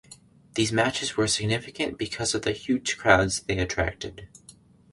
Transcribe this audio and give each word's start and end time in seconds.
These 0.55 0.71
matches 0.71 1.15
were 1.15 1.27
significant 1.27 1.95
because 1.99 2.33
of 2.33 2.41
the 2.41 2.53
huge 2.53 2.97
crowds 2.97 3.41
they 3.41 3.59
attracted. 3.59 4.27